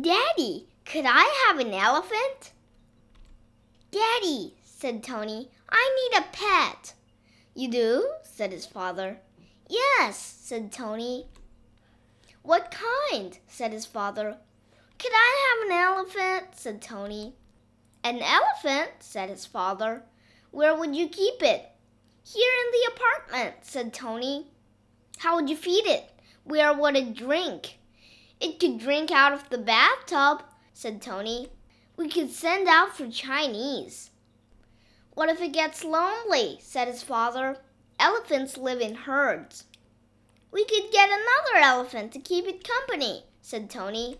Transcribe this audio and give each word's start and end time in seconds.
Daddy, 0.00 0.68
could 0.86 1.04
I 1.06 1.44
have 1.46 1.58
an 1.58 1.74
elephant? 1.74 2.52
Daddy, 3.90 4.54
said 4.64 5.04
Tony, 5.04 5.50
I 5.68 6.10
need 6.10 6.18
a 6.18 6.32
pet. 6.32 6.94
You 7.54 7.70
do? 7.70 8.10
said 8.22 8.52
his 8.52 8.64
father. 8.64 9.18
Yes, 9.68 10.16
said 10.18 10.72
Tony. 10.72 11.26
What 12.40 12.74
kind? 13.10 13.38
said 13.46 13.72
his 13.72 13.84
father. 13.84 14.38
Could 14.98 15.12
I 15.12 15.60
have 15.60 15.66
an 15.66 15.76
elephant? 15.76 16.54
said 16.56 16.80
Tony. 16.80 17.34
An 18.02 18.22
elephant? 18.22 18.92
said 19.00 19.28
his 19.28 19.44
father. 19.44 20.04
Where 20.52 20.74
would 20.74 20.96
you 20.96 21.06
keep 21.06 21.42
it? 21.42 21.68
Here 22.24 22.52
in 22.64 22.72
the 22.72 22.92
apartment, 22.94 23.56
said 23.60 23.92
Tony. 23.92 24.46
How 25.18 25.36
would 25.36 25.50
you 25.50 25.56
feed 25.56 25.84
it? 25.84 26.10
Where 26.44 26.72
would 26.72 26.96
it 26.96 27.14
drink? 27.14 27.78
It 28.42 28.58
could 28.58 28.78
drink 28.78 29.12
out 29.12 29.32
of 29.32 29.48
the 29.50 29.58
bathtub, 29.58 30.42
said 30.74 31.00
Tony. 31.00 31.50
We 31.96 32.08
could 32.08 32.32
send 32.32 32.66
out 32.66 32.96
for 32.96 33.08
Chinese. 33.08 34.10
What 35.14 35.28
if 35.28 35.40
it 35.40 35.52
gets 35.52 35.84
lonely? 35.84 36.58
said 36.60 36.88
his 36.88 37.04
father. 37.04 37.58
Elephants 38.00 38.58
live 38.58 38.80
in 38.80 38.96
herds. 38.96 39.66
We 40.50 40.64
could 40.64 40.90
get 40.90 41.08
another 41.08 41.64
elephant 41.64 42.10
to 42.14 42.18
keep 42.18 42.46
it 42.46 42.66
company, 42.66 43.22
said 43.40 43.70
Tony. 43.70 44.18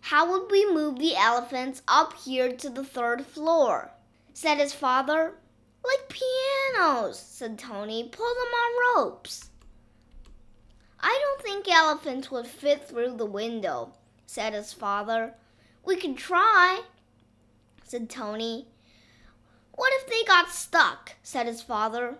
How 0.00 0.30
would 0.30 0.50
we 0.50 0.64
move 0.72 0.98
the 0.98 1.14
elephants 1.14 1.82
up 1.86 2.14
here 2.14 2.50
to 2.50 2.70
the 2.70 2.84
third 2.84 3.26
floor? 3.26 3.90
said 4.32 4.56
his 4.56 4.72
father. 4.72 5.34
Like 5.84 6.08
pianos, 6.08 7.18
said 7.18 7.58
Tony. 7.58 8.08
Pull 8.08 8.34
them 8.34 8.54
on 8.54 8.96
ropes. 8.96 9.50
Think 11.58 11.74
elephants 11.74 12.30
would 12.30 12.46
fit 12.46 12.86
through 12.86 13.16
the 13.16 13.26
window, 13.26 13.92
said 14.26 14.52
his 14.52 14.72
father. 14.72 15.34
We 15.84 15.96
could 15.96 16.16
try, 16.16 16.82
said 17.82 18.08
Tony. 18.08 18.68
What 19.74 19.92
if 19.94 20.06
they 20.08 20.22
got 20.22 20.50
stuck? 20.50 21.16
said 21.24 21.48
his 21.48 21.60
father. 21.60 22.18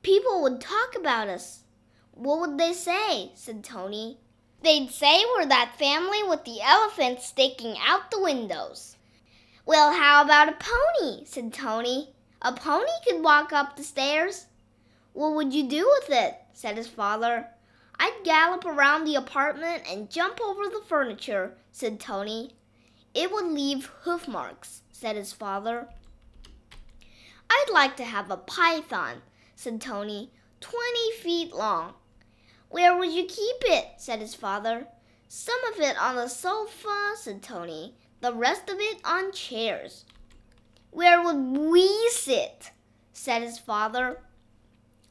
People 0.00 0.40
would 0.40 0.58
talk 0.58 0.94
about 0.96 1.28
us. 1.28 1.64
What 2.12 2.40
would 2.40 2.56
they 2.56 2.72
say? 2.72 3.32
said 3.34 3.62
Tony. 3.62 4.16
They'd 4.62 4.90
say 4.90 5.22
we're 5.36 5.44
that 5.44 5.76
family 5.78 6.22
with 6.22 6.46
the 6.46 6.62
elephants 6.62 7.26
sticking 7.26 7.76
out 7.78 8.10
the 8.10 8.22
windows. 8.22 8.96
Well, 9.66 9.92
how 9.92 10.24
about 10.24 10.48
a 10.48 10.56
pony? 10.58 11.26
said 11.26 11.52
Tony. 11.52 12.14
A 12.40 12.54
pony 12.54 12.86
could 13.06 13.22
walk 13.22 13.52
up 13.52 13.76
the 13.76 13.84
stairs. 13.84 14.46
What 15.12 15.34
would 15.34 15.52
you 15.52 15.68
do 15.68 15.86
with 16.00 16.08
it? 16.08 16.36
said 16.54 16.78
his 16.78 16.88
father. 16.88 17.48
I'd 18.02 18.24
gallop 18.24 18.64
around 18.64 19.04
the 19.04 19.14
apartment 19.14 19.84
and 19.88 20.10
jump 20.10 20.40
over 20.40 20.64
the 20.64 20.82
furniture, 20.84 21.54
said 21.70 22.00
Tony. 22.00 22.56
It 23.14 23.30
would 23.30 23.46
leave 23.46 23.92
hoof 24.00 24.26
marks, 24.26 24.82
said 24.90 25.14
his 25.14 25.32
father. 25.32 25.86
I'd 27.48 27.70
like 27.72 27.96
to 27.98 28.04
have 28.04 28.28
a 28.28 28.36
python, 28.36 29.22
said 29.54 29.80
Tony, 29.80 30.32
twenty 30.60 31.12
feet 31.20 31.54
long. 31.54 31.94
Where 32.70 32.98
would 32.98 33.12
you 33.12 33.24
keep 33.24 33.58
it? 33.66 33.86
said 33.98 34.18
his 34.18 34.34
father. 34.34 34.88
Some 35.28 35.62
of 35.72 35.78
it 35.78 35.96
on 35.96 36.16
the 36.16 36.26
sofa, 36.26 37.12
said 37.14 37.40
Tony, 37.40 37.94
the 38.20 38.34
rest 38.34 38.68
of 38.68 38.80
it 38.80 39.00
on 39.04 39.30
chairs. 39.30 40.06
Where 40.90 41.22
would 41.22 41.56
we 41.56 42.08
sit? 42.10 42.72
said 43.12 43.42
his 43.42 43.60
father. 43.60 44.22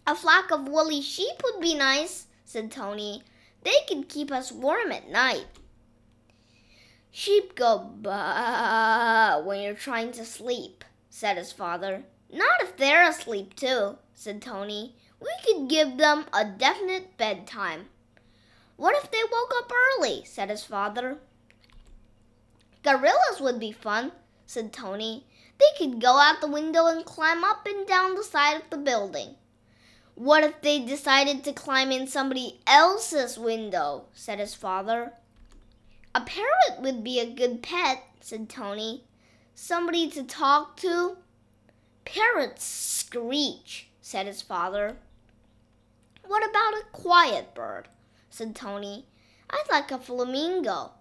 A 0.05 0.13
flock 0.13 0.51
of 0.51 0.67
woolly 0.67 1.01
sheep 1.01 1.41
would 1.41 1.61
be 1.61 1.73
nice, 1.73 2.27
said 2.51 2.69
Tony. 2.69 3.23
They 3.63 3.77
could 3.87 4.09
keep 4.09 4.29
us 4.29 4.51
warm 4.51 4.91
at 4.91 5.09
night. 5.09 5.45
Sheep 7.09 7.55
go 7.55 7.79
baa 7.79 9.41
when 9.41 9.61
you're 9.61 9.73
trying 9.73 10.11
to 10.13 10.25
sleep, 10.25 10.83
said 11.09 11.37
his 11.37 11.53
father. 11.53 12.03
Not 12.29 12.61
if 12.61 12.75
they're 12.75 13.07
asleep, 13.07 13.55
too, 13.55 13.97
said 14.13 14.41
Tony. 14.41 14.95
We 15.21 15.29
could 15.45 15.69
give 15.69 15.97
them 15.97 16.25
a 16.33 16.43
definite 16.43 17.17
bedtime. 17.17 17.87
What 18.75 19.01
if 19.01 19.09
they 19.11 19.23
woke 19.31 19.53
up 19.57 19.71
early? 19.71 20.25
said 20.25 20.49
his 20.49 20.65
father. 20.65 21.19
Gorillas 22.83 23.39
would 23.39 23.61
be 23.61 23.71
fun, 23.71 24.11
said 24.45 24.73
Tony. 24.73 25.25
They 25.57 25.77
could 25.77 26.01
go 26.01 26.17
out 26.17 26.41
the 26.41 26.47
window 26.47 26.87
and 26.87 27.05
climb 27.05 27.45
up 27.45 27.65
and 27.65 27.87
down 27.87 28.15
the 28.15 28.23
side 28.23 28.57
of 28.57 28.69
the 28.69 28.77
building. 28.77 29.35
What 30.15 30.43
if 30.43 30.61
they 30.61 30.79
decided 30.79 31.43
to 31.43 31.53
climb 31.53 31.91
in 31.91 32.07
somebody 32.07 32.59
else's 32.67 33.37
window? 33.39 34.05
said 34.13 34.39
his 34.39 34.53
father. 34.53 35.13
A 36.13 36.21
parrot 36.21 36.81
would 36.81 37.03
be 37.03 37.19
a 37.19 37.33
good 37.33 37.63
pet, 37.63 38.03
said 38.19 38.49
Tony. 38.49 39.05
Somebody 39.55 40.09
to 40.11 40.23
talk 40.23 40.77
to? 40.77 41.17
Parrots 42.03 42.65
screech, 42.65 43.89
said 44.01 44.27
his 44.27 44.41
father. 44.41 44.97
What 46.25 46.47
about 46.49 46.73
a 46.73 46.85
quiet 46.91 47.53
bird? 47.53 47.87
said 48.29 48.55
Tony. 48.55 49.05
I'd 49.49 49.69
like 49.69 49.91
a 49.91 49.97
flamingo. 49.97 50.91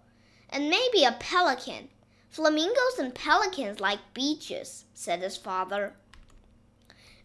And 0.49 0.69
maybe 0.69 1.05
a 1.05 1.17
pelican. 1.19 1.89
Flamingos 2.29 2.99
and 2.99 3.15
pelicans 3.15 3.81
like 3.81 4.15
beaches, 4.15 4.85
said 4.95 5.21
his 5.21 5.37
father. 5.37 5.95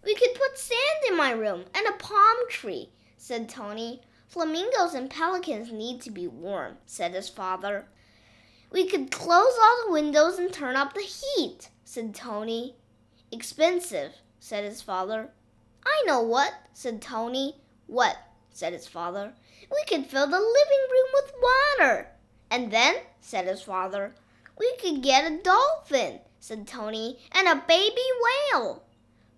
We 0.06 0.14
could 0.14 0.36
put 0.36 0.58
sand 0.58 0.80
in 1.10 1.18
my 1.18 1.32
room 1.32 1.66
and 1.74 1.88
a 1.88 1.98
palm 1.98 2.38
tree, 2.50 2.90
said 3.18 3.50
Tony. 3.50 4.02
Flamingos 4.28 4.94
and 4.94 5.10
pelicans 5.10 5.72
need 5.72 6.02
to 6.02 6.12
be 6.12 6.28
warm, 6.28 6.78
said 6.86 7.14
his 7.14 7.30
father. 7.30 7.88
We 8.72 8.88
could 8.88 9.12
close 9.12 9.54
all 9.62 9.86
the 9.86 9.94
windows 9.94 10.38
and 10.38 10.52
turn 10.52 10.76
up 10.76 10.94
the 10.94 11.02
heat, 11.02 11.70
said 11.84 12.14
Tony. 12.14 12.76
Expensive, 13.32 14.14
said 14.40 14.64
his 14.64 14.82
father. 14.82 15.30
I 15.86 16.04
know 16.06 16.22
what, 16.22 16.54
said 16.74 17.02
Tony. 17.02 17.56
What? 17.88 18.18
said 18.52 18.74
his 18.74 18.88
father. 18.88 19.34
We 19.72 19.84
could 19.88 20.06
fill 20.06 20.28
the 20.28 20.40
living 20.40 20.86
room 20.92 21.08
with 21.14 21.34
water. 21.42 22.08
And 22.52 22.72
then, 22.72 22.96
said 23.22 23.48
his 23.48 23.62
father, 23.62 24.14
we 24.58 24.76
could 24.82 25.02
get 25.02 25.30
a 25.30 25.38
dolphin, 25.42 26.20
said 26.40 26.68
Tony, 26.68 27.20
and 27.32 27.48
a 27.48 27.64
baby 27.68 28.02
whale. 28.54 28.84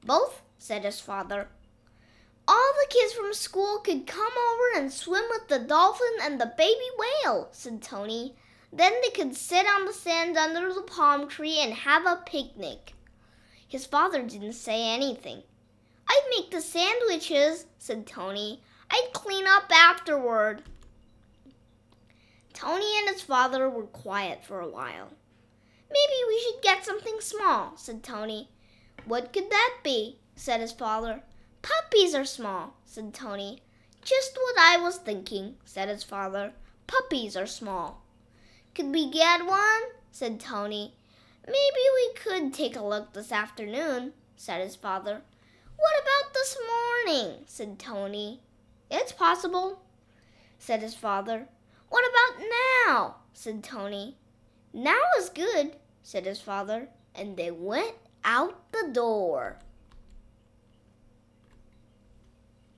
Both 0.03 0.41
said 0.57 0.83
his 0.83 0.99
father. 0.99 1.47
All 2.47 2.73
the 2.79 2.93
kids 2.93 3.13
from 3.13 3.33
school 3.33 3.79
could 3.79 4.07
come 4.07 4.31
over 4.31 4.79
and 4.79 4.91
swim 4.91 5.25
with 5.29 5.47
the 5.49 5.59
dolphin 5.59 6.15
and 6.21 6.39
the 6.39 6.53
baby 6.57 6.89
whale, 6.97 7.49
said 7.51 7.81
Tony. 7.81 8.35
Then 8.71 8.93
they 9.01 9.09
could 9.09 9.35
sit 9.35 9.65
on 9.65 9.85
the 9.85 9.93
sand 9.93 10.37
under 10.37 10.73
the 10.73 10.81
palm 10.81 11.27
tree 11.27 11.59
and 11.59 11.73
have 11.73 12.05
a 12.05 12.23
picnic. 12.25 12.93
His 13.67 13.85
father 13.85 14.23
didn't 14.23 14.53
say 14.53 14.93
anything. 14.93 15.43
I'd 16.09 16.27
make 16.29 16.51
the 16.51 16.61
sandwiches, 16.61 17.65
said 17.77 18.07
Tony. 18.07 18.61
I'd 18.89 19.09
clean 19.13 19.45
up 19.45 19.69
afterward. 19.71 20.63
Tony 22.53 22.97
and 22.99 23.09
his 23.09 23.21
father 23.21 23.69
were 23.69 23.83
quiet 23.83 24.43
for 24.45 24.61
a 24.61 24.69
while. 24.69 25.09
Maybe 25.89 26.13
we 26.27 26.39
should 26.39 26.61
get 26.61 26.85
something 26.85 27.17
small, 27.19 27.73
said 27.75 28.03
Tony. 28.03 28.49
What 29.05 29.31
could 29.31 29.49
that 29.49 29.77
be? 29.83 30.19
Said 30.37 30.61
his 30.61 30.71
father. 30.71 31.23
Puppies 31.61 32.13
are 32.15 32.23
small, 32.23 32.75
said 32.85 33.13
Tony. 33.13 33.61
Just 34.01 34.37
what 34.37 34.55
I 34.57 34.77
was 34.77 34.97
thinking, 34.97 35.55
said 35.65 35.89
his 35.89 36.03
father. 36.03 36.53
Puppies 36.85 37.35
are 37.35 37.47
small. 37.47 38.03
Could 38.73 38.93
we 38.93 39.09
get 39.09 39.45
one? 39.45 39.81
said 40.11 40.39
Tony. 40.39 40.93
Maybe 41.45 41.83
we 41.95 42.13
could 42.13 42.53
take 42.53 42.75
a 42.75 42.85
look 42.85 43.13
this 43.13 43.31
afternoon, 43.31 44.13
said 44.35 44.61
his 44.61 44.75
father. 44.75 45.21
What 45.75 46.01
about 46.01 46.33
this 46.33 46.57
morning? 46.69 47.43
said 47.47 47.79
Tony. 47.79 48.39
It's 48.89 49.11
possible, 49.11 49.81
said 50.59 50.81
his 50.81 50.95
father. 50.95 51.47
What 51.89 52.05
about 52.09 52.45
now? 52.85 53.15
said 53.33 53.63
Tony. 53.63 54.15
Now 54.71 55.01
is 55.17 55.29
good, 55.29 55.75
said 56.03 56.25
his 56.25 56.39
father, 56.39 56.89
and 57.15 57.35
they 57.35 57.51
went 57.51 57.95
out 58.23 58.71
the 58.71 58.89
door. 58.93 59.57